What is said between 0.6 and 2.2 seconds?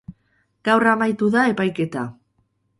Gaur amaitu da epaiketa.